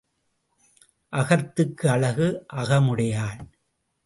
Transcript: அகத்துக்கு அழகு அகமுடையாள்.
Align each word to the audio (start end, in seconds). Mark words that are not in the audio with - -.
அகத்துக்கு 1.13 1.89
அழகு 1.89 2.45
அகமுடையாள். 2.53 3.41